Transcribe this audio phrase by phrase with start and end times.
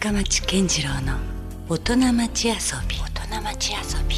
[0.00, 1.18] 深町健次郎の
[1.68, 2.54] 大人町遊
[2.88, 2.96] び。
[2.96, 4.16] 大人町遊び。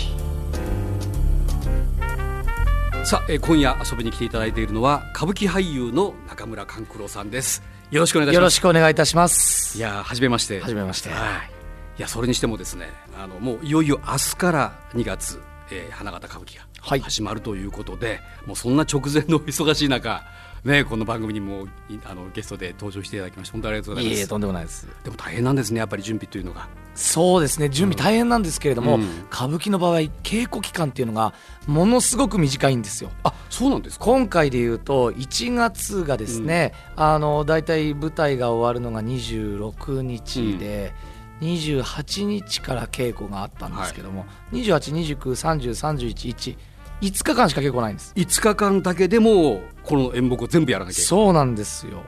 [3.04, 7.62] さあ、えー今夜遊びに来ていただいているのは歌舞伎俳優の中村勘九郎さんです。
[7.90, 8.36] よろしくお願いいたします。
[8.36, 9.76] よろしくお願いいたします。
[9.76, 10.60] いやー初めまして。
[10.60, 11.10] はじめまして。
[11.10, 11.18] はい。
[11.98, 12.88] いやそれにしてもですね
[13.18, 15.40] あのもういよいよ明日から2月、
[15.72, 17.00] えー花形歌舞伎はい。
[17.00, 20.22] が始まるということで、もうそんな直前のお忙しい中
[20.64, 24.20] ねこの番組にもいあのゲストで登場していただきまして本当にありがとうございます。
[24.20, 24.86] いえとんでもないです。
[25.02, 26.68] でも大変なんですねやっぱり準備というのが。
[26.94, 29.02] そうですね準備大変なんですけれども、うん。
[29.32, 31.34] 歌舞伎の場合稽古期間っていうのが
[31.66, 33.10] ものすごく短いんですよ。
[33.24, 34.04] あそうなんですか？
[34.04, 40.94] 今回でいうと1月がですね、あの大体舞台が終わるのが26日で、
[41.40, 46.56] 28日から稽古があったんですけども、28293031
[47.02, 48.12] 5日間しか稽古ないんです。
[48.14, 51.06] 5日間だけでもこの演目を全部やらなきゃいけない。
[51.06, 52.04] そうなんですよ。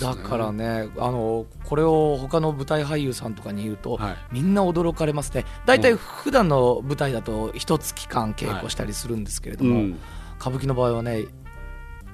[0.00, 4.16] だからねあのこれを他の舞台俳優さんとかに言うと、はい。
[4.32, 5.44] みんな驚かれますね。
[5.66, 9.98] 大体普段の舞台だと一月間稽古したりするんですけれども、うん。
[10.40, 11.26] 歌舞伎の場合はね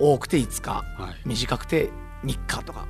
[0.01, 0.73] 多くて5日。
[0.73, 1.17] はい。
[1.25, 1.91] 短くて
[2.25, 2.87] 3日とか。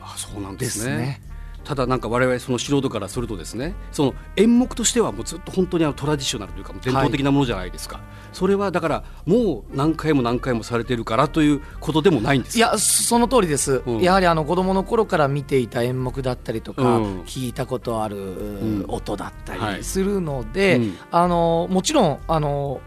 [0.00, 1.20] あそうなんですね。
[1.64, 8.00] ただなんか我々その素人からするとですねその演目としてはもうずっと本当にあのトラディショナルというか伝統的なものじゃないですか、
[8.32, 14.00] それはだからもう何回も何回もされてるからということでもないんですいやその通りです、うん。
[14.00, 17.20] やはりあの子供の頃から見ていた演目だったりとか、うん。
[17.22, 22.80] 聞いたことある、ん音だったはいりするので、うんあのもちろんあの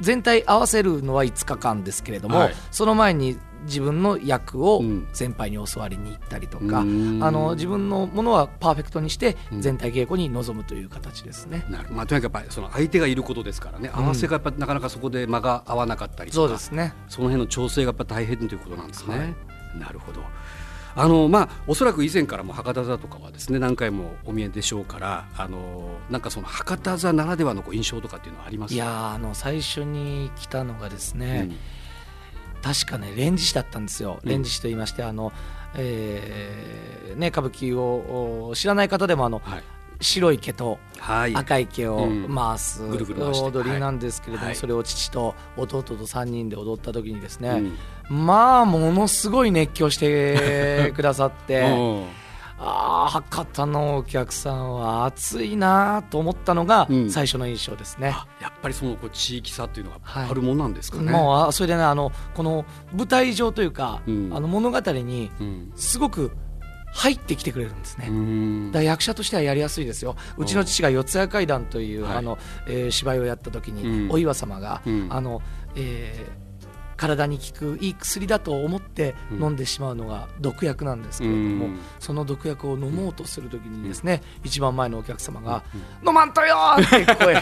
[0.00, 2.54] 全体合わせるのは5日間ですけれども、はい。
[2.70, 5.08] その前に自分の役をうん。
[5.12, 7.22] 先輩に教わりに行ったりとか、うん。
[7.22, 9.60] あの自分のものはパーフェクトにしてうん。
[9.62, 11.64] 全体稽古に臨むという形ですね。
[11.68, 13.90] なるまあ、とにかくやっぱりその相手がいることですからね。
[13.92, 16.94] 合わせがやっぱなかなかそこで間が合わなかったりとかそうですね。
[17.08, 19.18] その辺の調整がやっぱ大変ということなんですね。
[19.18, 19.34] はい。
[19.78, 20.20] なるほど。
[20.96, 31.56] あのまあおそらく以前からも博多座とかはですね何回もお見えでしょうからあのなんかその博多座ならではのこう印象とかっていうのはありますいやーあの最初に来たのがですね、うん
[32.62, 34.20] 確かね連獅子だったんですよ。
[34.22, 34.28] うん。
[34.28, 35.32] 連獅子と言いましてあの、
[35.74, 39.62] えーね、歌舞伎をお知らない方でもあのはい。
[40.02, 41.36] 白い毛とはい。
[41.36, 42.34] 赤い毛をうん。
[42.34, 44.56] 回す踊りなんですけれども、はい。
[44.56, 47.62] それを父と弟と3人で踊った時にですね、
[48.10, 48.24] うん。
[48.24, 52.19] まあものすごい熱狂してくださって うん
[52.62, 57.10] ああ博多のお客さんは熱いなと思ったのがうん。
[57.10, 58.10] 最初の印象ですね。
[58.14, 60.30] あやっぱりそのこう地域差っていうのがはい。
[60.30, 61.10] あるもんなんですかね。
[61.10, 64.30] もうあそれでねあのこの舞台上というか、うん。
[64.34, 65.72] あの物語にうん。
[65.74, 66.32] すごく
[66.92, 68.08] 入ってきてくれるんですね。
[68.10, 68.72] うん。
[68.72, 70.16] だ役者としてはやりやすいですよ。
[70.36, 72.16] うちの父が四谷怪談という、はい。
[72.18, 74.12] あの、えー芝居をやった時に、うん。
[74.12, 75.06] お岩様が、うん。
[75.08, 75.40] あの、
[75.76, 76.49] えー
[77.00, 77.44] 体に効
[77.76, 79.42] くいい薬だと思ってうん。
[79.42, 81.78] 飲んでしまうのが毒薬なんですけれども、うん。
[81.98, 85.62] その毒薬を飲もうとする時にですね、一番前のお客様が
[86.06, 87.40] 「飲まんとよ!」って声。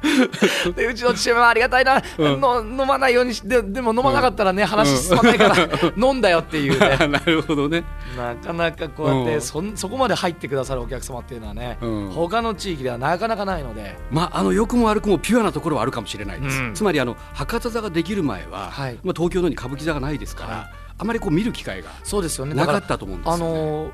[0.74, 2.40] でうちの父親はありがたいな、うん。
[2.40, 5.56] の飲まないようにしででも飲まなかったらね、話進まないから、
[5.96, 6.96] 飲んだよっていうね。
[7.06, 7.84] なるほどね。
[8.16, 9.40] なかなかこうやって、うん。
[9.40, 12.10] そんそこまで入ってくださるお客様っていうのはね、うん。
[12.10, 16.74] 他の地域ではなかなかないので、まあ、あの良くも悪くもピュアなところはあるかもしれないです、うん。
[16.74, 18.98] つまりあの博多座ができる前は、はい。
[19.02, 20.70] まあ、東京のように歌舞伎座がないですから、はい。
[20.98, 22.54] あまりこう見る機会がそうですよね。
[22.54, 23.92] なかったと思うんですよ、あねのー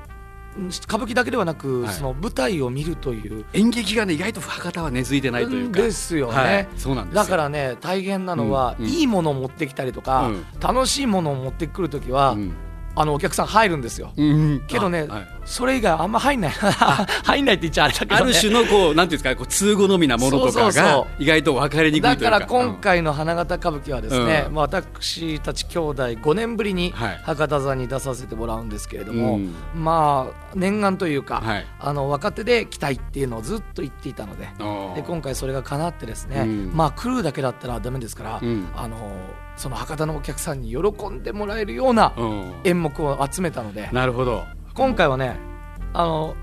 [0.57, 1.93] 歌舞伎だけではなく、はい。
[1.93, 3.45] その舞台を見るという。
[3.53, 5.79] 演劇がね意外と博多は根付いてないというか。
[5.81, 6.67] ですよね、はい。
[6.77, 7.23] そうなんですよ。
[7.23, 8.91] だからね大変なのは、うんうん。
[8.91, 10.45] いいものを持ってきたりとか、うん。
[10.59, 12.53] 楽しいものを持ってくるときは、うん。
[12.95, 14.63] あのお客さん入るんですよ、うん。
[14.67, 16.51] けどね、あはいそれ以外あんま入んない。
[17.23, 22.23] 入んないって言っちゃあれだけど、ね、ある種のこうなんていうんですかこう通好みなものとかが意外と分かりにくいというか。
[22.25, 24.55] だから今回の花形歌舞伎はですね、うん。
[24.55, 27.21] まあ、私たち兄弟5年ぶりにはい。
[27.23, 29.55] 博多座に出させてもらうんですけれども、うん。
[29.73, 31.65] まあ念願というか、はい。
[31.79, 34.49] あの若手で来たいっていうのをずっと言っていたので
[34.95, 36.71] で今回それが叶ってですね、うん。
[36.73, 38.67] まあ来るだけだったらダメですから、うん。
[38.75, 38.97] あの
[39.55, 42.53] その博多のお客さんに喜んでもらえるようなうん。
[42.65, 44.43] 演目を集めたのでなるほど
[44.77, 45.39] 今回はね
[45.91, 46.35] あの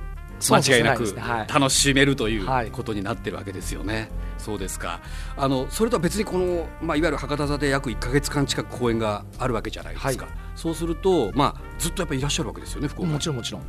[0.50, 1.14] 間違いなく
[1.48, 2.70] 楽しめるというはい。
[2.72, 4.10] ことになってるわけですよね。
[4.38, 5.00] そうですか。
[5.36, 13.12] あのそれとは別にこの、まあ、いわゆる博多座で約1か月間近く公演があるわけじゃないですか、はそうすると、まあ、ずっとやっぱりいらっしゃるわけですよね福岡に。
[13.12, 13.62] もちろんもちろん。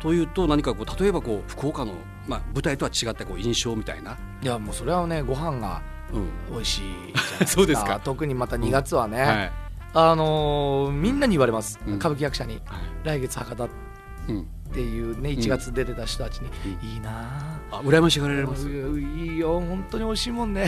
[0.00, 1.94] というと何かこう例えばこう福岡の、
[2.28, 6.28] まあ、舞台とは違ったこう印象みたいな、いやもうそれはねご飯がうん。
[6.52, 7.46] 美味しいじゃないですか。
[7.46, 8.00] そうですか。
[8.02, 9.52] 特にまた2月はね、はい。
[9.94, 11.94] あのーみんなに言われます、うん。
[11.96, 12.60] 歌舞伎役者に。
[12.64, 12.82] はい。
[13.04, 13.83] 来月博多うん
[14.24, 16.88] っていうね1月出てた人たちに、うん。
[16.88, 17.80] いいなあ。
[17.84, 18.68] 羨ましがらあれます。
[18.68, 20.66] いいよ本当に美味しいもんね。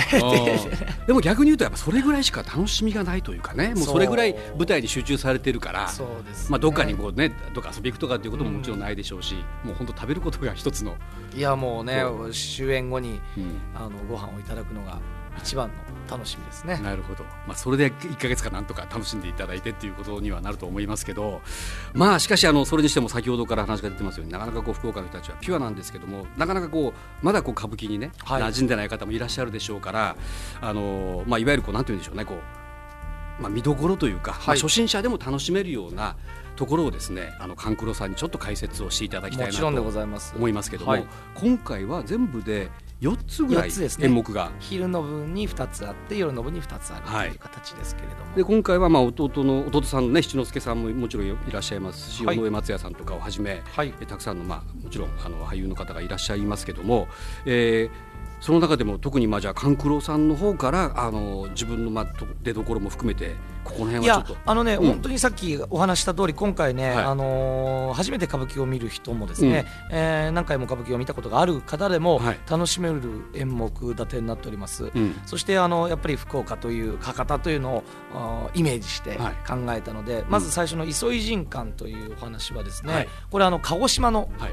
[1.07, 3.75] でも逆に言うとやっぱそれぐらいしか楽しみがないというかね。
[3.75, 6.51] もうそれぐらい舞台に集中されてるからそうですね。
[6.51, 10.95] まあ、どっかにこうねどっか遊び行くとかっていうことももちろんないでしょうし、もう本当食べることが一つの、
[11.35, 13.57] いやもうねそ終演後にうん。
[13.75, 15.01] あのご飯をいただくのが
[15.39, 15.75] 一番の
[16.09, 16.79] 楽しみですね。
[16.83, 21.41] なるほど、まあ、それで1か月間なんとか楽しんでいただいてっていうことにはなると思いますけど。
[21.93, 26.93] まあしかしあのそれにしても先ほどから話が出てますようになかなかこう福岡の人たちはピュアなんですけどもなかなかこ
[27.23, 28.43] うまだこう歌舞伎にね、はい。
[28.43, 30.17] 馴染んでない方もいらっしゃるでしょうから
[30.61, 36.17] あの、まあ、いわゆるこうなんて言うんでしょうねこう、まあ、見どころというか、まあ、はい初心者でも楽しめるような
[36.57, 39.67] ところをですねあの勘九郎さんにちょっと解説をしていただきたいなと。
[39.67, 41.07] 思いますけども、はい。
[41.35, 44.07] 今回は全部で4つぐらい四つですね。
[44.07, 44.51] 演目が。
[44.59, 47.29] 昼の分に2つあって夜の分に2つあるとはい。
[47.29, 52.39] いう形ですけれども、で今回はまあ弟の弟さんのね七之助さんももちろんいらっしゃいますし、はい。
[52.39, 53.93] 尾上松也さんとかをはじめ、はい。
[54.01, 57.09] えたくさんのまあもちろんあの俳優の方がいらっしゃいますけども、
[57.45, 58.06] えー
[58.41, 63.35] その中でも特にまあじゃあ勘九郎さんの方からあの自分のまあと出どころも含めて
[63.65, 64.37] ここの辺はちょっと。
[64.47, 64.87] あのね、うん。
[64.87, 67.05] 本当にさっきお話しした通り今回ね、はい。
[67.05, 72.39] あのー初めて歌舞伎を見る人もですね、えー何回も歌舞伎を見たことがある方でもはい。
[72.49, 73.01] 楽しめる
[73.35, 74.91] 演目立てになっております。
[74.95, 75.21] うん。
[75.25, 77.79] そしてあのやっぱり福岡という博多というの
[78.15, 79.35] をイメージしてはい。
[79.49, 83.09] 考えたので、まず最初の磯井人館というお話はですね、はい。
[83.31, 84.53] これあの鹿児島の、はい、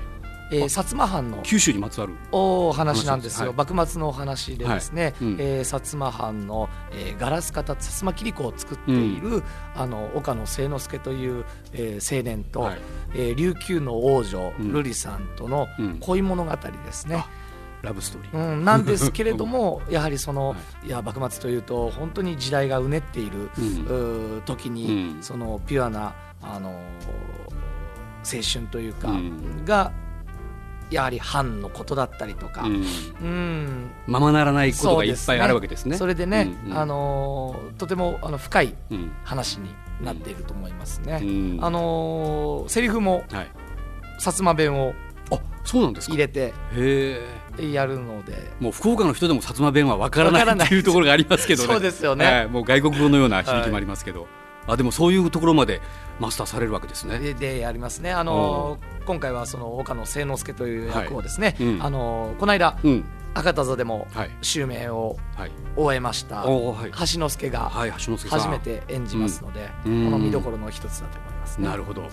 [0.53, 2.13] えー薩摩藩の九州にまつわる。
[2.31, 5.13] お話なんですよ、話幕末のお話でですね、はい。
[5.21, 5.35] うん。
[5.39, 9.43] えー薩摩藩の、えーガラス型薩摩切子を作っている、
[9.75, 12.79] あの岡野清之助という、えー青年と、はい。
[13.15, 14.71] えー琉球の王女、うん。
[14.71, 15.97] 瑠璃さんとのうん。
[15.99, 17.25] 恋物語ですね。
[17.81, 18.53] ラブストーリー。
[18.53, 20.55] うん、なんですけれども やはりその、、は
[20.85, 20.89] い。
[20.89, 24.41] や幕末というと本当に時代がうねっている、うん。
[24.45, 25.23] 時に、うん。
[25.23, 26.73] そのピュアな、あのー
[28.25, 29.65] 青春というか、うん。
[29.65, 29.91] が
[30.93, 32.85] やはり藩のことだったりとか、うん。
[33.21, 33.91] うん。
[34.07, 35.97] ままならないことがいっぱいあるわけですね。
[35.97, 36.77] それでね、うんうん。
[36.77, 39.11] あのーとてもあの深いうん。
[39.23, 39.69] 話に
[40.01, 41.19] なっていると思いますね。
[41.21, 41.59] うん。
[41.61, 43.51] あのーセリフもはい。
[44.19, 44.93] 薩摩弁を
[45.31, 46.13] あそうなんですか？
[46.13, 46.53] 入れて。
[47.59, 51.67] やるので、もう福岡の人でも薩摩弁はわからないっていうところがありますけどね。
[51.67, 52.25] そうですよね。
[52.25, 52.47] はい。
[52.47, 54.27] もう外国語のような響きもありますけど、
[54.65, 55.79] あでもそういうところまで
[56.19, 57.19] マスターされるわけですね。
[57.19, 58.11] ででやりますね。
[58.11, 63.05] あのー今回はその岡野清之助という役をですね、はいうんあのーこの間うん。
[63.35, 65.51] 博多座でもはい襲名をはい。
[65.75, 66.91] 終えましたはい。
[66.93, 68.39] 橋之助が。
[68.39, 71.67] 初めて演じますので、うんこの見どころの一つだと思いますね。
[71.67, 72.03] なるほど。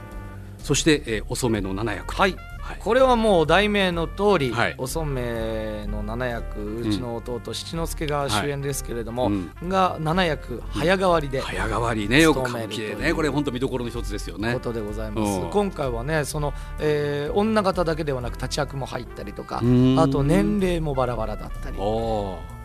[0.58, 2.14] そして、えー、遅めの七役。
[2.14, 2.37] はい、
[2.70, 2.78] はい。
[2.78, 4.75] これはもう題名の通り、はい。
[4.78, 9.69] お染めの七役うちの弟、七之助が主演ですけれども、うん。
[9.69, 13.12] が七役早変わりで、早変わりねよく歌舞ね。
[13.14, 14.55] これ本当見どころの一つですよね。
[14.55, 14.61] こ。
[14.61, 15.50] とでございます、うん。
[15.50, 19.99] 今回はねその、えー女方だけではなく立ち役も入ったりとかうん。
[19.99, 21.78] あと年齢もバラバラだったり。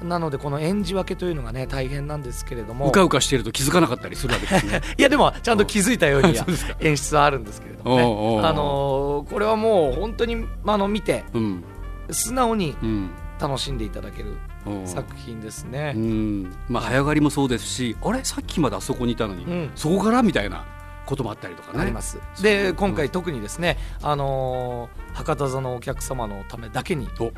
[0.04, 2.90] なのでこの演じ分けというのがね大変なんですけれども。
[2.90, 4.82] うかうかしてると気づかなかったりするわけですね。
[4.98, 6.36] いやでもちゃんと気づいたように
[6.82, 8.02] 演出はあるんですけれどもね、
[8.48, 11.64] あのーこれはもう本当にあの見てうん。
[12.12, 13.10] 素直にうん。
[13.40, 14.88] 楽しんでいただけるうん。
[14.88, 15.94] 作品ですね。
[15.96, 16.56] うん。
[16.70, 18.24] まあ早変わりもそうですしあれ？
[18.24, 19.72] さっきまであそこにいたのに、うん。
[19.76, 20.66] そこからみたいな
[21.06, 21.82] こともあったりとかね。
[21.82, 22.20] あります。
[22.36, 22.44] そう。
[22.44, 22.76] でうん。
[22.76, 27.32] 今回特にですね、あのー博多座のお客様のためだけにお。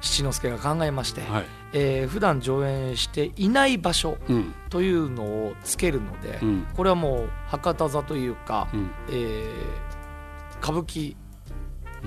[0.00, 1.44] 七之助が考えまして、はい。
[1.72, 4.54] えー普段上演していない場所うん。
[4.70, 6.66] というのをつけるので、うん。
[6.74, 8.90] これはもう博多座というか、うん。
[9.10, 9.94] えー
[10.62, 11.14] 歌舞伎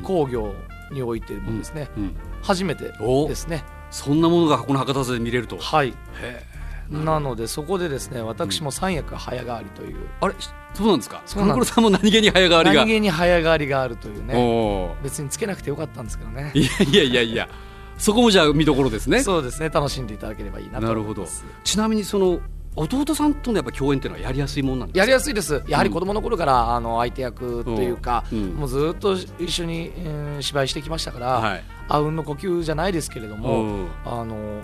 [0.03, 0.53] 興行
[0.91, 2.15] においてもですね、うん。
[2.41, 5.57] 初めておですねそんなものがこの博多座で見れると。
[5.57, 6.57] はいへ
[6.89, 10.35] なのでそこでですね私も三役早変わりという、あれ
[10.73, 11.21] そうなんですか？
[11.25, 12.75] そうなんですさんも何気に早変わりが。
[12.75, 17.49] 何気に早変わりがあるというね別につけなくてよかったんですけどねいやいやいやいや。
[17.97, 19.21] そこもじゃあ見どころですね。
[19.21, 21.27] そうですね楽しんでいただければいいなとなるほど。
[21.65, 22.39] ちなみにその
[22.77, 24.99] 弟さんとのやっぱ共演っていうのはやりやすいもんなんですか？
[24.99, 25.63] やりやすいです。
[25.67, 28.37] やはり子供の頃から、あの相手役というか、うん。
[28.37, 28.53] うん。
[28.55, 31.63] もうずっと一緒に、えー芝居してきましたから、はい。
[31.89, 33.87] あうんの呼吸じゃないですけれども、うん。
[34.05, 34.61] あの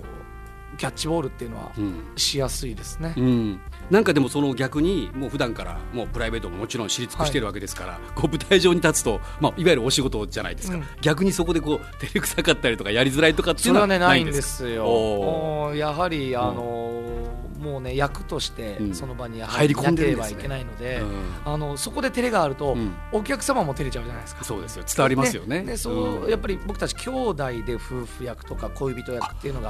[0.78, 2.04] キャッチボールっていうのはうん。
[2.16, 3.14] しやすいですね。
[3.18, 10.84] うん、なんかでもその逆にもう普段からもうプライベートももちろん知り尽くしてるわけですから、こう舞台上に立つと、まあ、いわゆるお仕事じゃないですか、うん。
[11.02, 14.70] 逆にそこでこう照れくさかったりとかやりづらいとかっていうそれはねのはなないいんでんですか？
[14.70, 14.86] すよ。
[14.86, 18.94] おおやはりあのもうね役としてうん。
[18.94, 21.54] その場に入り込んでればいけないので、うん。
[21.54, 22.94] あのそこで照れがあると、うん。
[23.12, 24.44] お客様も照れちゃうじゃないですか。
[24.44, 24.84] そうですよ。
[24.86, 25.64] 伝わりますよね。
[25.64, 26.30] ねそううん。
[26.30, 29.70] やっぱり僕たち兄弟で夫婦役とか恋人役っていうのが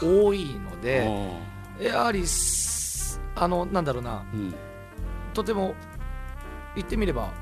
[0.00, 1.08] 多いので
[1.80, 4.24] うやはりすあのなんだろうな。
[4.32, 4.54] うん。
[5.34, 5.74] とても
[6.74, 7.32] 言ってみれば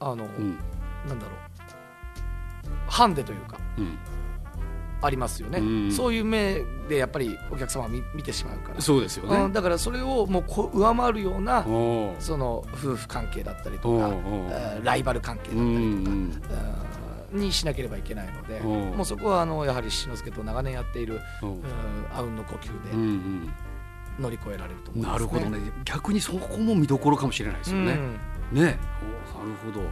[0.00, 0.58] あの、うん。
[1.06, 1.38] なんだろう。
[2.88, 3.58] ハンデというか。
[3.78, 3.98] うん
[5.00, 5.92] ありますよね、うん。
[5.92, 9.36] そういう目でやっぱりお客様は見見てしまうから、そうですよね。
[9.36, 11.64] うん、だからそれをもうこ上回るような
[12.18, 14.10] その夫婦関係だったりとか
[14.82, 16.54] ライバル関係だったうんりとか、
[17.32, 21.20] にしなければいけないのでもうそこはあのやはり志の輔と長年やっている、
[22.12, 23.52] あうんの呼吸うんうでん。
[24.18, 25.72] 乗り越えられると思います、なるほどね。
[25.84, 27.96] 逆にそこも見どころかもしれないですよね。
[28.52, 28.60] うん。
[28.60, 28.76] ね。
[29.36, 29.86] おなるほど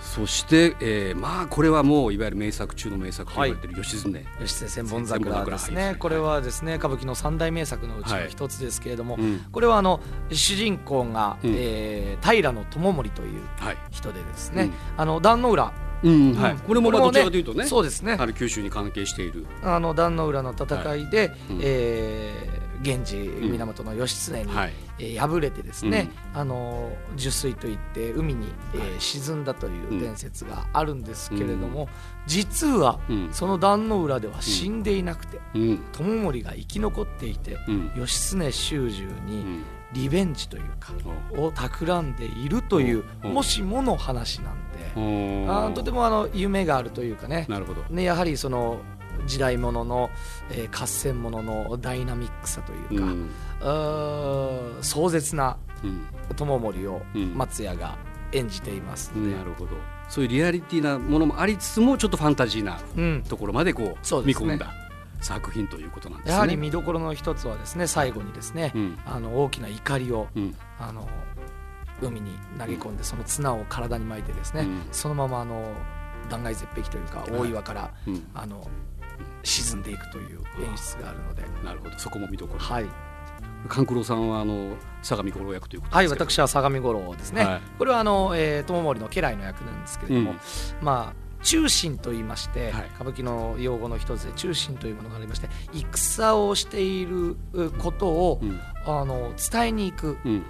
[0.00, 5.98] そして、えーまあこれはもういわゆる名作中の名作と言われてる吉常、吉瀬千本桜です千本桜はいね。
[5.98, 9.44] これはですね歌舞伎の三大名作のうちの一つですけれども、うん。
[9.52, 11.54] これはあの主人公が、うん。
[11.56, 13.76] えー平智盛というはい。
[13.90, 14.72] 人でですね、うん。
[14.96, 16.52] あの壇ノ浦、うんはい。
[16.52, 16.58] うん。
[16.58, 18.16] これもまあどちらかというとねそうですね。
[18.18, 21.58] あの九州に関係している、あの壇ノ浦の戦いで、うん。
[21.62, 24.72] えー源氏源義経に、はい。
[24.98, 31.88] えー敗れてですね、あの受水といって海に、え沈んだという伝説があるんですけれども、
[32.26, 33.28] 実は、うん。
[33.32, 35.84] その壇ノ浦では死んでいなくて、うん。
[35.92, 37.92] 友盛が生き残っていて、うん。
[37.96, 39.64] 義経修従うにん。
[39.92, 40.92] リベンジというか、
[41.34, 41.46] お。
[41.46, 47.46] を企んでいるという、うんもしもの話なんで、あーとてもあの夢があるというかね。
[47.90, 48.78] ねやはりその
[49.26, 50.10] 時代物の、
[50.50, 53.06] えー合戦物のダイナミックさというか、
[53.66, 53.68] う
[54.80, 54.82] ん。
[54.82, 56.06] 壮絶なうん。
[56.36, 57.34] 友盛をうん。
[57.36, 57.96] 松屋が
[58.32, 59.72] 演じていますので、なるほど。
[60.08, 63.22] そういうリアリティなものもありつつもちょっとファンタジーなうん。
[63.28, 64.72] ところまでこそう見込んだ
[65.20, 66.34] 作品ということなんですね。
[66.34, 68.98] やはり見どころの一つはですね最後にですね、うん。
[69.06, 70.56] あの大きな怒りをうん。
[70.78, 71.06] あの
[72.02, 74.82] 海に投げ込んでその綱を体に巻いてですね、うん。
[74.90, 75.62] そのままあの
[76.30, 77.30] 断崖絶壁というかはい。
[77.32, 78.26] 大岩から、うん。
[78.34, 78.66] あの
[79.42, 81.98] 沈んでいくという演出があるので、なるほど。
[81.98, 82.60] そこも見どころ。
[82.60, 82.86] はい、
[83.68, 87.60] 勘九郎さんはあの相模五郎役ということはい、私は相模五郎ですね、はい。
[87.78, 90.38] これはあの、えー、友盛の家来の役なんですけれども、うん。
[90.82, 92.90] まあ中心と言いまして、はい。
[92.94, 98.60] 歌舞伎の用語の一つで中心というものがありまして戦をしているうことを、うん。
[98.86, 100.18] あの伝えに行く。
[100.24, 100.44] うん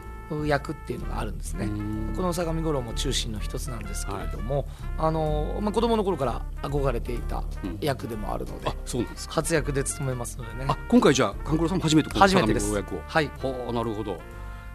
[0.46, 1.66] 役っていうのがあるんですね。
[1.66, 4.66] うんこの相模五郎も中心の一つなんですけれども、
[4.98, 9.34] あのまあ、子供の頃から憧れていたうん役でもあるので、あそうなんですか。
[9.36, 13.02] 活躍で務めますのでねあ今回じゃあ勘九郎さんも初めてこの相模初めてです五郎役を。
[13.06, 14.18] はいほうなるほど。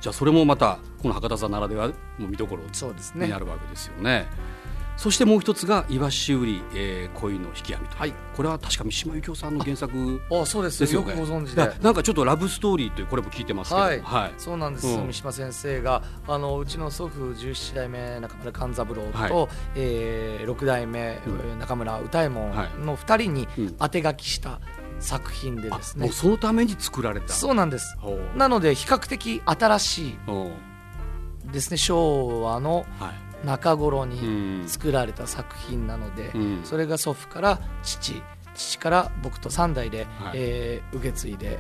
[0.01, 1.87] じゃあそれもまたこの博多座ならでは
[2.19, 4.27] の見どころそうですねになるわけですよね。
[4.97, 7.97] そしてもう一つが「イワシウリ、えー、恋の引き網」と。
[7.97, 8.13] はい。
[8.35, 10.81] これは確か三島由紀夫さんの原作あそうです。
[10.81, 11.13] よですよね。
[11.13, 11.73] くご存知で。
[11.81, 14.01] なんかちょっとラブストーリーというこれも聞いてますけど、はい。
[14.01, 14.33] はい。
[14.37, 15.07] そうなんです、うん。
[15.07, 19.49] 三島先生があのうちの祖父十七代目中村勘三郎と、はい。
[19.75, 21.59] えー六代目、うん。
[21.59, 23.75] 中村歌右衛門の二人にうん。
[23.77, 24.59] 当て書きした
[24.99, 26.05] 作品であですね。
[26.05, 27.33] もう、そのために作られた。
[27.33, 27.97] そうなんです。
[28.35, 30.51] なので比較的新しほ
[31.49, 31.77] いですね。
[31.77, 34.67] 昭和のうはい中頃うにん。
[34.67, 36.61] 作られた作品なので、うん。
[36.63, 38.21] それが祖父から父
[38.55, 40.31] 父から僕と三代で、はい。
[40.35, 41.59] えー受け継いで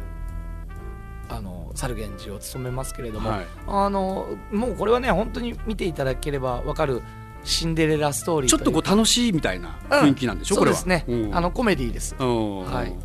[1.27, 3.45] あの猿源氏を務めますけれども、はい。
[3.67, 7.01] あのもうこれはね本当に見ていただければ分かる
[7.43, 10.77] シンデレラストーリーちょっとこう楽しいみたいな雰囲気なんでしょ、これは。
[10.77, 11.35] そうですね、うん。
[11.35, 12.65] あのコメディーです、うん。
[12.65, 12.95] はい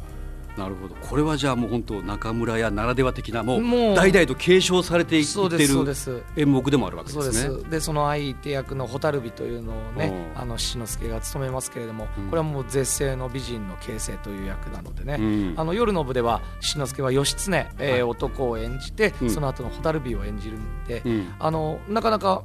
[0.56, 0.94] なるほど。
[0.94, 6.22] これはじゃあもう本当中村屋ならでは的なもう代々と継承されていってそうですそうでるす。
[6.36, 7.70] 演目でもあるわけですす。
[7.70, 10.40] でその相手役の蛍火というのをねうん。
[10.40, 12.24] あの志の輔が務めますけれども、うん。
[12.28, 15.54] これはもう絶世の美人の形成という役なのでね、うん。
[15.56, 18.02] あの夜の部では志の輔は義経、えーはい。
[18.02, 19.30] 男を演じて、うん。
[19.30, 21.34] その後の蛍火を演じるんで、うん。
[21.38, 22.42] あのなかなか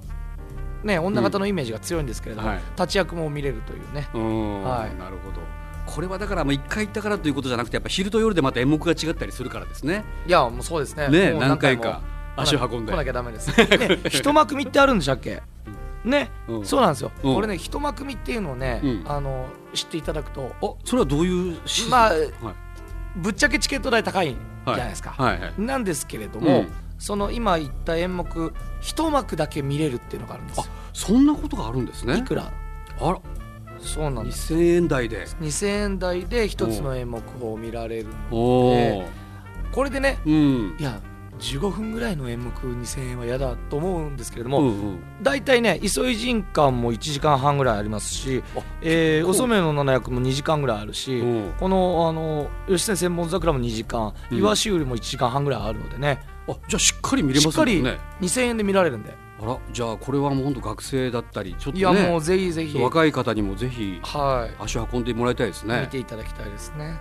[0.83, 2.61] ね女方のイメージが強いんですけれども、はい。
[2.75, 4.63] 立ち役も見れるというね、うん。
[4.63, 4.95] はい。
[4.97, 5.41] なるほど
[5.85, 10.03] これはだからもう一回行ったからということじゃなくてやっぱ昼と夜でまた演目が違ったりするからですね。
[10.27, 11.07] いやもうそうですね。
[11.09, 12.01] ね何回か
[12.35, 12.91] も足を運んで。
[12.91, 15.41] 来なきゃダメです、ね、 一幕見ってあるんでしたっけ？
[16.03, 16.65] ね、うん。
[16.65, 17.35] そうなんですよ、うん。
[17.35, 19.03] これね一幕見っていうのをね、うん。
[19.07, 22.31] あの知っていただくとあそれはどういうシまあはい。
[23.15, 26.67] ぶっちゃけチケット代高いじゃないですか、はいはいなんですけれども、うん。
[26.97, 32.17] その今言った演目一幕だけ見れるっていうのがあるんですそんなことがあるんですね。
[32.17, 32.51] いくら？
[32.99, 33.19] あら
[33.85, 34.53] そうなんです。
[34.53, 35.25] 2000円台で。
[35.41, 39.07] 2000円台で一つの演目を見られるおのおで、
[39.71, 40.75] これでねうん。
[40.79, 41.01] いや
[41.39, 44.99] 15分ぐらいの演目2000円は嫌だと思うんですけれども、うんうん。
[45.21, 51.53] 大体ね急い人間も1時間半ぐらいありますしあ、えー、お染の七役も2時間ぐらいあるし、うん。
[51.59, 54.37] このあの吉瀬千本桜も2時間、うん。
[54.37, 56.19] イワシウリも1時間半ぐらいあるのでね。
[56.47, 58.01] あじゃあしっかり見れしっかりますもんね。
[58.21, 62.77] 2000円で見られるんで、あらじゃあこれはもう本当学生だったりちょっとねいやもうぜひぜひ。
[62.79, 65.87] 若い方にもぜひはい、足を運んでもらいたいです見ね。
[65.91, 66.99] ていただきたいですね。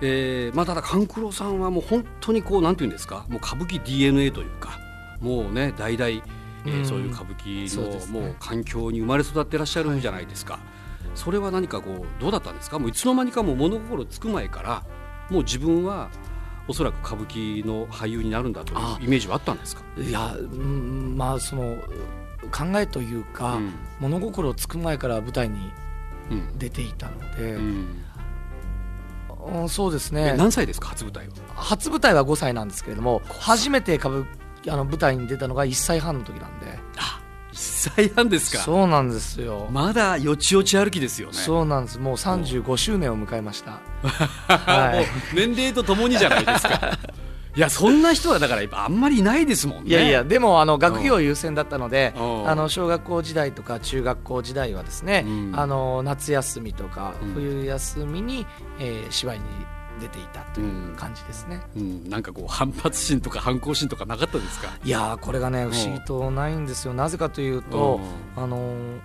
[0.00, 3.26] えーまあただ勘九郎さんはもう本当にこうなんていうんですか？
[3.28, 4.78] もう歌舞伎 DNA というか
[5.20, 6.84] もうね代々、えーうん。
[6.86, 10.58] そういう歌舞伎のもう環境に生まれ育ってらっしゃるんじゃないですか。
[11.14, 12.78] それは何かこうどうだったんですか？
[12.78, 14.82] もういつの間にかもう物心つく前から
[15.30, 16.10] もう自分は
[16.68, 19.82] おそらく歌舞伎の俳優になるんだというイメージはあったんですか？
[19.98, 21.76] いや、うん、まあその
[22.52, 23.72] 考えというか、うん。
[24.00, 25.70] 物心つく前から舞台に
[26.30, 26.58] うん。
[26.58, 27.86] 出ていたので、うん。
[29.54, 30.88] うんそうですえね何歳ですか？
[30.88, 31.32] 初舞台は。
[31.54, 34.26] 初舞台は5歳なんですけれども初めて歌舞
[34.68, 36.66] あの舞台に出たのが1歳半の時なんで。
[36.66, 37.25] 1
[37.56, 38.58] 歳半ですか。
[38.58, 41.34] そうなんですよ、まだよちよち歩きですよね。
[41.34, 41.98] そうなんです。
[41.98, 43.72] もう35周年を迎えました。
[44.02, 44.08] も
[44.48, 44.92] は
[45.32, 46.98] う年齢とともにじゃないですか。
[47.56, 49.90] いやそんな人はだからあんまりいないですもんね。
[49.90, 52.48] いやいやでもあの学業優先だったのでうん。
[52.50, 55.52] あの小学校時代とか中学校時代はですね、うん。
[55.58, 57.32] あの夏休みとかうん。
[57.32, 58.46] 冬休みに、
[58.78, 59.44] えー芝居に
[60.00, 64.68] 出ていたという感じですね、うん、なんかこう反発心とか反抗心とかなかったですか？
[64.84, 66.94] いやーこれがね不思議とないんですよ。
[66.94, 68.00] なぜかというと
[68.36, 69.00] あのー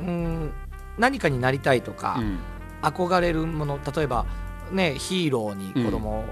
[0.00, 0.52] うん
[0.98, 2.38] 何かになりたいとか、うん。
[2.82, 4.24] 憧れるもの例えば
[4.70, 6.24] ねヒーローに子供を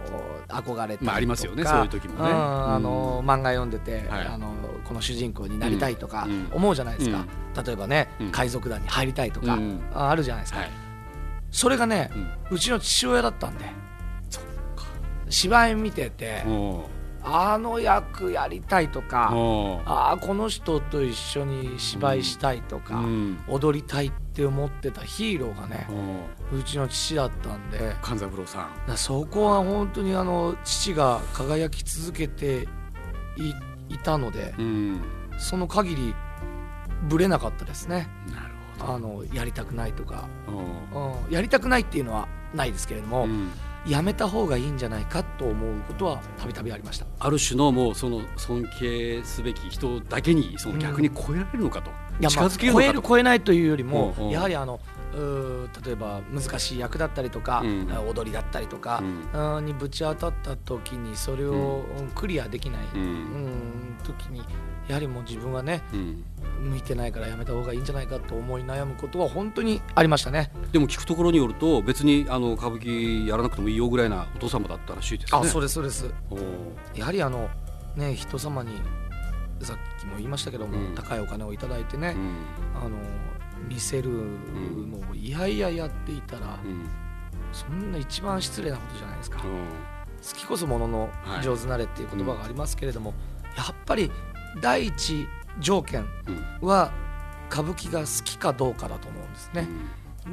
[0.49, 2.31] 憧れたりとか、まあありますよねそういう時もね。
[2.31, 2.75] うん。
[2.75, 4.27] あの漫画読んでて、はい。
[4.27, 4.53] あの
[4.85, 6.49] この主人公になりたいとかうん。
[6.53, 7.25] 思うじゃないですか、
[7.65, 8.31] 例えばね、うん。
[8.31, 9.81] 海賊団に入りたいとか、うん。
[9.93, 10.71] ああるじゃないですか、はい。
[11.51, 12.19] それがね、う
[12.53, 12.57] ん。
[12.57, 13.65] うちの父親だったんで
[15.29, 16.89] 芝居見てて、お
[17.23, 23.39] あの役やりたいとか、おああこの人と一緒に芝居したいとか、うん。
[23.49, 25.89] 踊りたいって思ってたヒーローがね、
[26.53, 28.97] おうちの父だったんで勘三郎さん。
[28.97, 32.69] そこは本当にあの父が輝き続けて
[33.37, 35.01] いいたのでうん。
[35.39, 36.15] その限り
[37.09, 38.09] ぶれなかったですね。
[38.33, 43.51] なるほあのやりたくないとか、うん、やりたくないっていうのはないですけれども、うん
[43.89, 47.07] やめた方がいいんじゃないかと思うことはたびたびありました。
[47.21, 51.91] ある種のもうその尊敬すべき人だけにその逆に超えられるのかと、
[52.21, 54.31] いや、近まあ、超えるづけるのかと、超えないというよりも、うんうん。
[54.31, 54.81] やはりあの
[55.15, 59.03] うー例えば難しい役だったりとか、うん踊りだったりとか、
[59.33, 59.67] うん。
[59.67, 62.09] にぶち当たった時にそれをうん。
[62.15, 63.01] クリアできない、うん。
[63.01, 64.43] うん時に
[64.89, 66.25] やはりもう自分はねうん。
[66.71, 70.51] 向いてないからやめた方がいいんじゃないかと思い悩むことは本当にありましたね。
[70.73, 75.39] でも聞くところによると別にあの歌舞伎やらなくてもいいよぐらいなお父様だったらしいですね。
[75.39, 76.11] あそうですそうです。
[76.95, 77.51] やはりあの
[77.95, 78.71] ね人様に
[79.61, 80.95] さっきも言いましたけども、うん。
[80.95, 82.87] 高いお金をいただいてね、うん。
[82.87, 82.97] あの
[83.69, 86.89] 見せるのをいやいややっていたら、うん。
[87.53, 89.43] そんな一番失礼なことじゃないですか。
[89.45, 89.69] うん。
[90.27, 91.45] 好きこそもののはい。
[91.45, 93.13] 上手なれっていう言葉がありますけれども、
[93.57, 94.11] やっぱり
[94.61, 95.29] 第一
[95.61, 96.93] 条件うんは
[97.51, 99.69] 歌舞伎が好きかどうかだと思うんですね。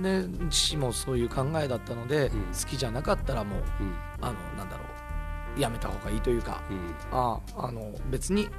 [0.01, 2.41] で父もそういう考えだったので、うん。
[2.45, 3.93] 好きじゃなかったらもううん。
[4.21, 4.83] あのなんだろ
[5.55, 6.95] うやめた方がいいというかうん。
[7.11, 8.49] ああの別に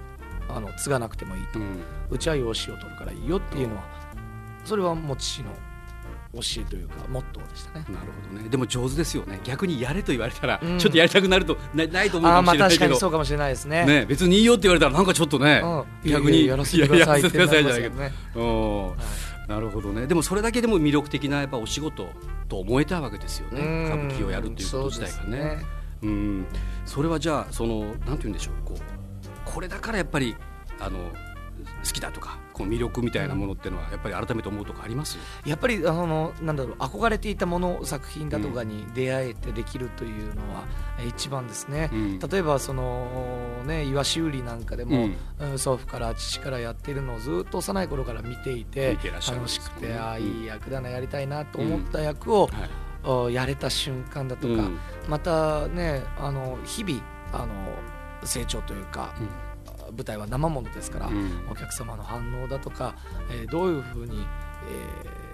[0.49, 1.83] あの継がなくてもいいと、うん。
[2.11, 3.83] うちは養子を取るからいいよっていうのは
[4.65, 5.51] それはもう父の
[6.35, 7.85] 教えというかモットーでしたね。
[7.89, 8.49] なるほどね。
[8.49, 9.41] でも上手ですよね。
[9.45, 10.79] 逆にやれと言われたら、うん。
[10.79, 12.95] ちょっとやりたくなるとなないと思うかもしれないけど。
[12.95, 13.85] にそうかもしれないですね。
[13.85, 15.63] ね別にいいよって言われたらなんかちょっとね、
[16.05, 17.79] うん、逆にいやらせてくださいじゃないけど。
[17.79, 18.13] よね。
[18.35, 20.07] おーなるほどね。
[20.07, 22.09] でもそれだけでも魅力的なやっぱお仕事
[22.49, 23.61] と思えたわけですよね。
[23.61, 23.85] うん。
[23.87, 25.65] 歌舞伎をやるっていうこと自体がね。
[26.03, 26.47] うん。
[26.87, 28.55] それはじゃあそのなんて言うんでしょう。
[28.65, 28.81] こう
[29.45, 30.35] これだからやっぱり
[30.81, 35.19] あの好きだとかこの魅力みたいなものっていうのはやっぱり改めて思うとこあります？
[35.45, 40.65] やっぱりあのなんだろう憧れていたもの作品だとかに出会えてできるというのは、
[40.99, 41.91] え一番ですね。
[41.93, 42.19] うん。
[42.21, 45.17] 例えばそのねイワシ売りなんかでも、うん。
[45.51, 52.51] うん祖父から父からやってるのをずっと幼い頃から見ていて見てらっしゃるん楽しくてああうんいい役だなやりたいなと思った役を、はい。
[53.07, 54.79] おやれた瞬間だとか、うん。
[55.09, 57.49] またねあの日々あの
[58.23, 59.13] 成長というか、
[59.95, 61.47] 舞台は生ものですから、うん。
[61.51, 62.95] お客様の反応だとか、
[63.31, 64.27] えーどういうふうに、
[64.69, 65.25] えー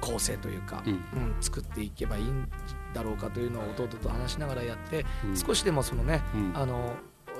[0.00, 0.92] 構成というか、うん。
[0.92, 1.00] うん
[1.40, 2.48] 作っていけばいいん
[2.94, 5.36] だろうかというのを弟と話しながらやって、うん。
[5.36, 6.52] 少しでもそのね、うん。
[6.54, 6.94] あの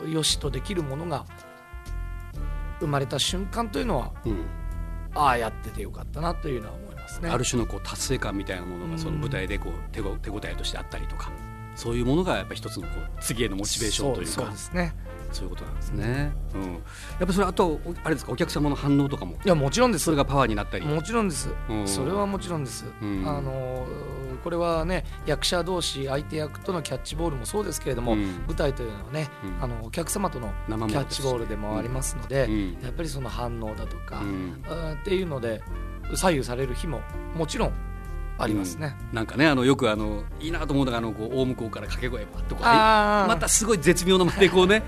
[0.08, 1.24] よしとできるものが
[2.80, 4.44] 生まれた瞬間というのはうん。
[5.14, 7.30] ああやっててよかったなというのは思いますね。
[7.30, 11.30] ある種のこう達成感みたいなものがその舞台でこう手ご手応えとしてあったりとか
[11.74, 14.32] そういうものがやっぱ一つのこう次へのモチベーションというか。
[14.32, 14.94] そうですね。
[15.30, 16.32] そういうことなんですね。
[16.54, 16.78] うん、や
[17.24, 19.34] っぱそれあとおあれですかお客様の反応とかも？
[19.44, 20.04] いやもちろんです。
[20.04, 20.86] それがパワーになったり。
[20.86, 21.50] もちろんです。
[21.68, 21.86] うん。
[21.86, 22.86] それはもちろんです。
[23.02, 23.24] うん。
[23.28, 23.86] あの
[24.42, 28.44] これはね役者同士相手役とのキャッチボールもそうですけれども、うん。
[28.46, 29.64] 舞台というのはね、うん。
[29.64, 32.78] あのお客様とのキャッチボールでもありますので、うん。
[32.82, 34.22] やっぱりその反応だとか、
[35.00, 35.62] っていうので
[36.14, 37.00] 左右される日も
[37.36, 37.72] もちろん
[38.38, 38.96] ありますね。
[39.12, 44.82] なんかねあのよくあのいいなと思うのがあのこう大向こうから掛け声パッとこうまたすごい絶妙な間でこうね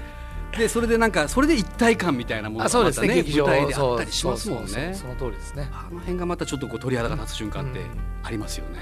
[0.56, 3.08] でそれでなんかそれで一体感みたいなものがあそうですね。
[3.08, 3.46] またね劇場。
[3.46, 4.92] 舞台であったりしますもんね。
[4.94, 5.68] その通りですね。
[5.72, 7.86] あの辺がまたちょっとこう鳥肌が立つ瞬間ってうん。
[8.22, 8.80] ありますよね。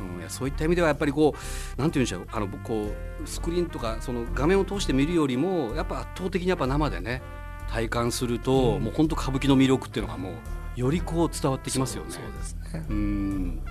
[0.00, 1.34] うん、いやそういった意味ではやっぱりこ
[1.78, 2.26] うなんていうんでしょう。
[2.32, 7.22] あのこうスクリーンとかその画面を通して見るよりもやっぱ圧倒的にやっぱ生でね
[7.70, 8.84] 体感すると、うん。
[8.84, 12.10] もう本当歌舞伎の魅力っていうのがもうよりこう伝わってきますよね。
[12.10, 12.86] そうですね。
[12.88, 13.62] うん。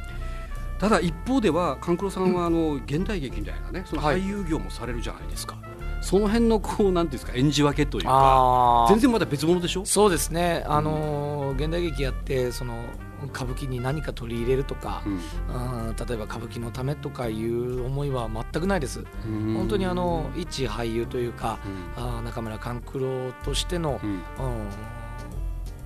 [0.80, 4.22] ただ一方では勘九郎さんはあの現代劇みたいなねそのはい。
[4.22, 5.56] 俳優業もされるじゃないですか、
[6.02, 9.86] その辺のこうなんていうんですか演じ分けというか全然また別物でしょ？
[9.86, 10.64] そうですね。
[10.68, 12.84] あのー現代劇やってその
[13.34, 15.14] 歌舞伎に何か取り入れるとか、うん。
[15.14, 19.04] うん例えば歌舞伎のためとかいう思いは全くないです。
[19.26, 19.54] うん。
[19.54, 21.60] 本当にあの一俳優というか、
[21.98, 22.04] うん。
[22.04, 24.10] あー中村勘九郎としての、うん。
[24.10, 24.22] うん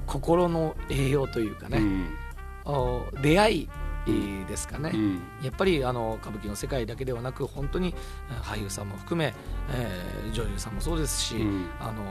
[0.07, 1.81] 心の栄養というかね、
[3.23, 3.69] 出会い
[4.05, 5.21] ですかね、うん。
[5.41, 7.93] やっぱりあの歌舞伎の世界だけではなく本当に
[8.29, 9.33] えー俳優さんも含め、
[9.71, 11.69] えー女優さんもそうですし、うん。
[11.79, 12.03] あの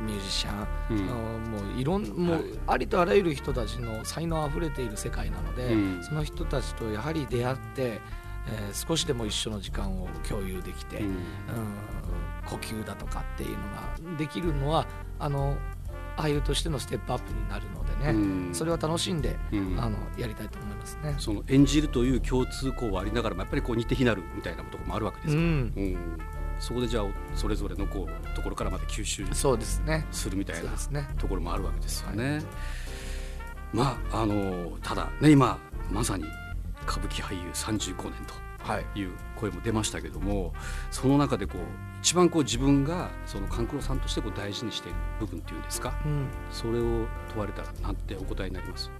[0.00, 1.04] ミュージシャン、うん。
[1.04, 1.16] あの
[1.60, 2.42] もういろんもはい。
[2.42, 6.04] うありとあらゆる人たちの才能あふれている世界なので、うん。
[6.04, 8.00] その人たちとやはり出会って、
[8.48, 11.06] えー少しでも一緒の時間を共有できて、うん。
[11.06, 11.14] うん
[12.46, 14.86] 呼吸だとかっていうのができるのは
[15.20, 15.56] あの
[16.20, 21.14] 俳優としてのステップアップになるのでね、うんそれは楽しんで、うんあのやりたいと思いますね。
[21.18, 25.96] その演じるという共通項はありながらもやっぱりこう似て非なるみたいなところもあるわけですから、うん、うん
[26.58, 27.04] そこでじゃあ
[27.34, 30.06] それぞれのこうところからまた吸収そうですね。
[30.10, 31.08] するみたいなね。
[31.18, 32.42] ところもあるわけですよね。
[33.72, 35.58] まああのただね今
[35.90, 36.24] まさに
[36.86, 38.12] 歌舞伎俳優35年
[38.58, 38.84] はい。
[38.92, 40.52] という声も出ましたけども
[40.90, 45.94] その中でこう一番こう自分がその勘九郎さんとしてこう大事にしている部分っていうんですか？
[46.04, 48.90] うん、それを問われたらなんてお答えになります？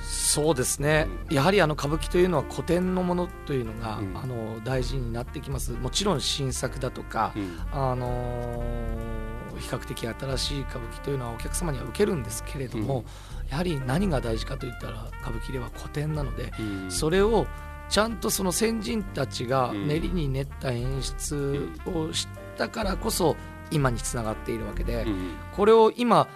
[0.00, 4.16] そうですね、うやはりあの歌舞伎というのは古典のものというのが、うん。
[4.16, 5.72] あの大事になってきます。
[5.72, 7.58] もちろん新作だとか、うん。
[7.72, 13.04] あのー比較的新しい歌舞伎というのはお客様には受けるんですけれども、
[13.50, 16.90] やはり何が大事かといったら歌舞伎では古典なので、うん。
[16.92, 17.48] それを
[17.88, 19.88] ちゃんとその先人たちがうん。
[19.88, 23.36] 練りに練った演出をしたからこそ
[23.70, 25.30] 今につながっているわけで、うん。
[25.52, 26.28] これを今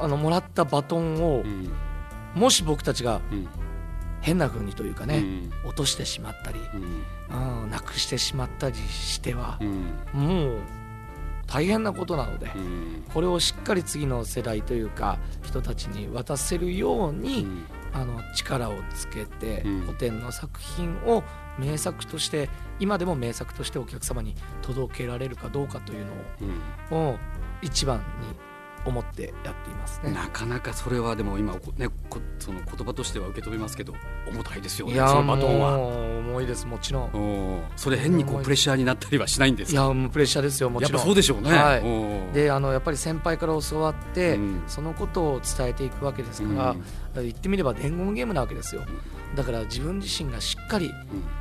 [0.00, 1.70] あのもらったバトンをう、ん。
[2.34, 3.48] もし僕たちがうん。
[4.20, 5.20] 変な風にというかね、う
[5.66, 5.68] ん。
[5.68, 7.62] 落としてしまったり、うん。
[7.62, 9.94] うん、なくしてしまったりしてはう、ん。
[10.12, 10.58] もう
[11.46, 13.04] 大変なことなので、うん。
[13.14, 17.46] これをしっかり次の世代というか人たちに渡せるように、
[17.92, 21.22] あの力をつけて、うん古典の作品を
[21.58, 22.48] 名作として
[22.78, 26.06] 今でも名作としてお客様に届けられるかどうかという
[26.42, 27.18] うんのを
[27.62, 28.04] 一番に
[28.84, 30.12] 思ってやっていますね。
[30.12, 33.92] なかなかそれはでも今こねこその言葉としては受け止めますけど
[34.30, 35.78] 重たいですよねいやそのバトンは。
[35.78, 37.62] 重いですもちろん。
[37.76, 41.06] それ変にこうプレッシャーになったりはしないんですいかやもうプレッシャーですよもやっぱちろん。
[41.06, 41.50] そうでしょうね。
[41.50, 41.76] は
[42.30, 46.76] いであのやっぱり先輩から教わって、うんそのことを伝えていくわけですから、
[47.22, 48.82] 言ってみれば伝言ゲームなわけですよ。
[49.34, 50.90] だから自分自身がしっかり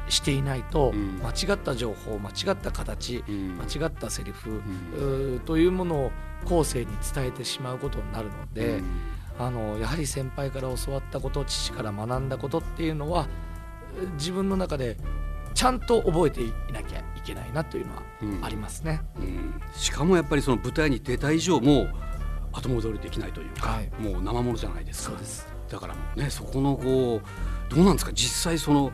[0.10, 1.20] していないと、うん。
[1.24, 3.36] 間違った情報間違った形、うん。
[3.52, 4.62] うん間違ったセリフ、
[5.46, 6.12] というものを
[6.46, 8.86] 後世に伝えてしまうことになるので、うん。
[9.40, 13.28] あのやはり先輩から教わったこと父から学んだことっていうのは
[14.00, 14.98] えー自分の中で
[15.54, 18.44] ちゃんと覚えていなきゃいけないなというのはうん。
[18.44, 19.02] ありますね。
[19.18, 19.62] うん。
[19.76, 21.94] しかもやっぱりその舞台に出た以上もう
[22.52, 23.92] 後戻りできないというか、はい。
[24.00, 25.12] もう生ものじゃないですか。
[25.12, 28.92] そうですだからねそこのこうどうなんですか実際その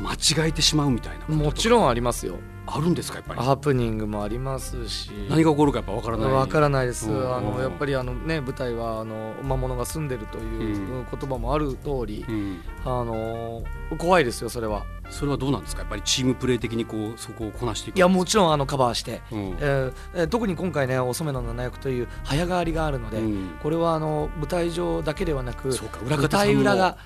[0.00, 0.14] 間
[0.46, 2.38] 違えてしまうみたいなもちろんありますよ。
[2.66, 3.40] あるんですかやっぱり？
[3.40, 5.10] ハプニングもありますし。
[5.28, 6.32] 何が起こるかやっぱわからない。
[6.32, 12.60] わからないです、うんあのやっぱりあの、ね、舞台はあの魔物が住んでるというう言葉もある通り、うん。
[12.84, 13.62] あの
[13.98, 14.84] 怖いですよ、それは。
[15.10, 15.82] それはどうなんですか？
[15.82, 19.38] やっぱりチームプレー的にこうそこをこなしていくいやもちろんあのカバーして、うん。
[19.38, 23.50] えーえー特に今回ね、お染めの七役という早変わりがあるので、うん。
[23.62, 26.96] これはあの舞台上だけではなく、そうか裏方舞台裏が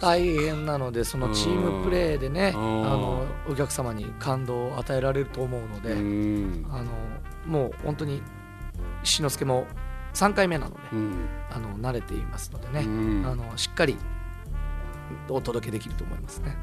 [0.00, 2.86] 大変なので、そのチームプレーでね、うん。
[2.86, 6.66] あのお客様に感動を与えられると思うので、うん。
[6.70, 6.90] あの
[7.46, 8.22] もう本当に
[9.02, 9.66] 志の輔も
[10.14, 11.28] 3回目なので、うん。
[11.50, 13.26] あの慣れていますのでね、うん。
[13.26, 13.96] あのしっかり
[15.28, 16.56] お届けできると思いますね。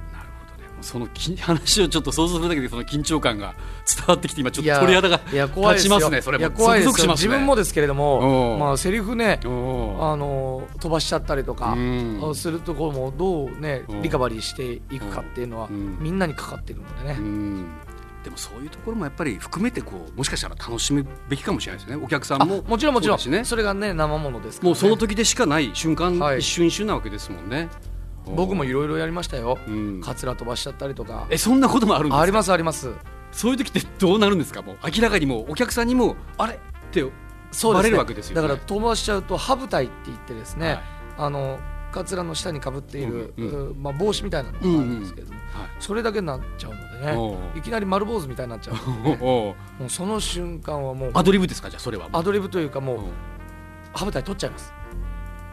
[0.82, 6.52] そのき話をちょっと想像するだけでその緊張感が伝わってきて今ちょっと鳥肌が立ちますねそれも。
[6.52, 8.58] 怖いです自分もですけれども、う。
[8.58, 12.36] んまあセリフね、あの飛ばしちゃったりとか、うん。
[12.36, 13.96] するところもどうねう。
[13.96, 15.98] んリカバリーしていくかっていうのは、うん。
[16.00, 17.18] みんなにかかってるのでね。
[17.20, 17.66] うん。
[18.24, 22.04] でもそういうところもやっぱり含めてこうもしかしたら楽しむべきかもしれないですね。
[22.04, 23.20] お客さんあももちろんもちろん。
[23.20, 23.46] そうだしね。
[23.46, 26.40] それがね生ものですもうその時でしかない瞬間、はい。
[26.40, 27.70] 一瞬一瞬なわけですもんね
[28.36, 30.02] 僕もいろいろやりましたよ、うん。
[30.02, 31.28] カツラ飛ばしちゃったりとか。
[31.30, 32.22] えそんなこともあるんですか？
[32.22, 32.92] ありますあります。
[33.32, 34.62] そういう時ってどうなるんですか？
[34.62, 36.54] もう明らかにもうお客さんにもあれ？
[36.56, 36.58] っ
[36.92, 37.04] て
[37.74, 40.80] バレるわけですよ、ね、だから飛ばしちゃうと羽舞台って言ってですね、はい。
[41.18, 41.60] あの
[41.92, 43.70] カツラの下にかぶっている、うんうん。
[43.70, 45.70] うんまあ、帽子みたいなのがあるんですけれども、はい。
[45.80, 47.58] それだけになっちゃうのでおねう。
[47.58, 49.90] いきなり丸坊主みたいになっちゃうので、ね、 おもう。
[49.90, 51.12] その瞬間はもう。
[51.14, 51.70] アドリブですか？
[51.70, 53.04] じゃあそれはアドリブというかもううん。
[53.94, 54.74] 羽舞台取っちゃいます。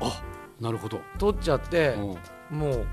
[0.00, 0.22] あ
[0.60, 1.00] なるほど。
[1.18, 1.94] 取っちゃって
[2.50, 2.58] うん。
[2.58, 2.86] もう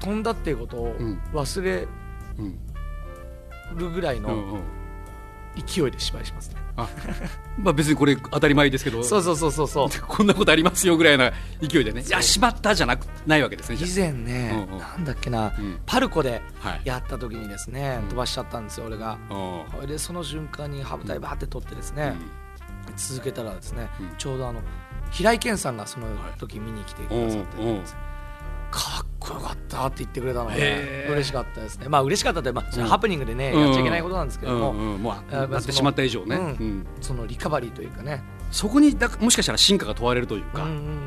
[0.00, 1.20] 飛んだっていうことをうん。
[1.32, 1.86] 忘れ
[2.38, 2.58] うん
[3.74, 4.62] るぐらいのうんうん。
[5.66, 6.88] 勢いで芝居しますね、あ
[7.58, 9.04] まあ別にこれ当たり前ですけど。
[9.04, 9.88] そうそうそうそうそう。
[10.08, 11.30] こんなことありますよぐらいな
[11.60, 12.00] 勢いでね。
[12.00, 14.78] いやしまったじゃなくないわけですね以前ね、うんうん。
[14.78, 15.78] なんだっけな、うん。
[15.84, 16.40] パルコで
[16.84, 18.08] やった時にですね、うん。
[18.08, 19.18] 飛ばしちゃったんですよ俺が。
[19.30, 19.86] うん。
[19.86, 22.16] でその瞬間に羽舞台バーって取ってですね、
[22.96, 24.16] 続けたらですね、うん。
[24.16, 24.62] ちょうどあの
[25.12, 26.06] 平井堅さんがその
[26.38, 28.12] 時見に来てくださってうんうんですね
[28.72, 31.88] かっこよかったって言ってくれたのへでー嬉しかったですね。
[31.88, 35.02] まあ嬉しかったって、まあハプニングでね、うんやっちゃいけないことなんですけども、うんうん。
[35.02, 36.38] もうやっぱりそのなってしまった以上ね、
[37.02, 40.64] そのリカバリーというかね、そこにだもしかしたら進化が問われるというか、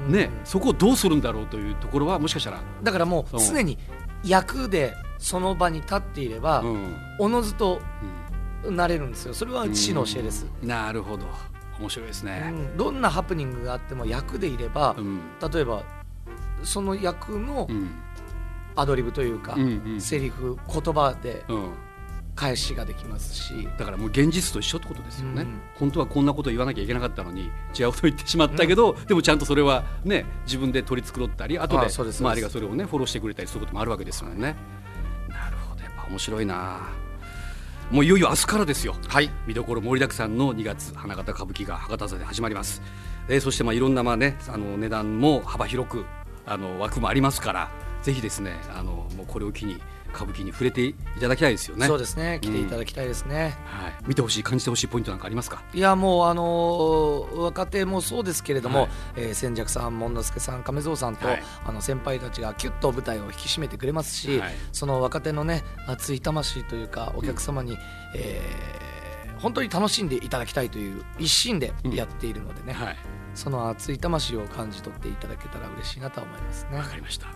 [0.07, 3.41] ね、そこをどうするんだろうというところはもしかしたら、だからもそう。
[3.41, 3.79] う常に
[4.23, 6.95] 役でその場に立っていれば、うん。
[7.17, 7.81] おのずと
[8.69, 9.33] なれるんですよ。
[9.33, 10.69] それは父の教えです、うん。
[10.69, 11.25] なるほど
[11.79, 12.77] 面白いですうね、ん。
[12.77, 15.19] どんなハプニングがあっても役でいれば、うん。
[15.53, 15.83] 例えば
[16.63, 17.89] その役のうん。
[18.77, 21.71] アドリブというか、うんうんセリフ言葉でうん。
[22.35, 25.61] 返しができますし、だからもう現実と一緒ってことですよね、うん。
[25.75, 34.53] 本当はこんなこと言わなきゃいけなかったのに違うこと言ってしまったけど、でもちゃんとそれはね自分で取り繕ったり後で周りがそれをねフォローしてくれたりすることもあるわけですよね。
[35.29, 35.81] なるほど。
[35.81, 36.89] やっぱ面白いな
[37.91, 38.95] もういよいよ明日からですよ。
[39.07, 39.29] はい。
[39.45, 42.81] 見どころ盛りだくさんの2月花形歌舞伎が博多座で始まります、
[43.29, 46.05] えーそしてまあいろんなまあねあの値段も幅広く
[46.45, 47.71] あの枠もありますから
[48.01, 49.79] ぜひですねあのもうこれを機に
[50.15, 51.87] 歌舞伎に触れていただきたいですよね。
[51.87, 52.39] そうですね。
[52.41, 55.63] 来ていただきたいですね、はい、見てほしい感じてほしいポイントなんかありますか？
[55.73, 58.89] いやもうあのー若手もそうですけれども、はい。
[59.17, 61.43] えー千尺さん、門之助さん、亀蔵さんと、はい。
[61.65, 64.53] あの先輩たちがキュッと舞台を引き締めてくれますし、はい。
[64.71, 67.77] その若手のね熱い魂というかお客様に、
[68.15, 68.95] えー
[69.37, 72.97] 本当に楽しんでいただきたいという一心でやっているのでね、はい。
[73.35, 76.77] その熱い魂を感じ取っていただけたら嬉しいなと思いますね。
[76.77, 76.83] わ。
[76.85, 77.27] かりました。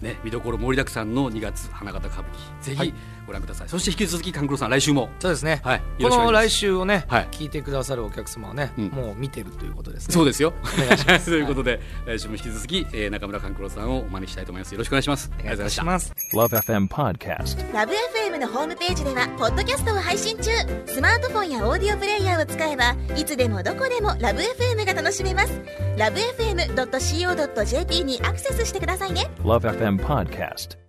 [0.00, 2.94] ね、見どころ盛りだくさんの2月花形歌舞伎ぜひはい
[3.26, 3.68] ご覧ください。
[3.68, 10.14] そして引き続き勘九郎さん来週もそうですね、はいこの来週をね、はい聞いてくださるお客様はね、うんもう見てるということですね。
[10.14, 10.52] そうですよ。
[11.24, 14.72] ということで、来週も引き続き、えー中村勘九郎さんをお招きしたいと思います。
[14.72, 15.30] よろしくお願いします。
[15.32, 15.84] ありがとうございました。
[15.84, 17.72] ます Love FM Podcast.
[17.72, 20.50] ラブ f m のホームページではポッドキャストを配信中
[20.86, 25.60] スマートフォンやオーディオプレイヤーを使えばいつでもどこでもラブ f m が楽しめます
[25.96, 30.83] ラブ FM.co.jp にアクセスしてくださいね Love FFM podcast.